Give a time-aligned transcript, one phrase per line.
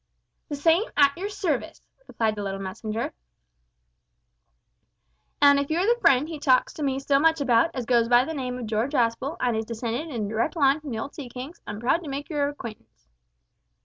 [0.49, 3.13] "The same, at your service," replied the small messenger;
[5.39, 8.09] "an' if you are the friend he talks to me so much about, as goes
[8.09, 10.97] by the name of George Aspel, an' is descended in a direct line from the
[10.97, 13.05] old sea kings, I'm proud to make your acquaintance."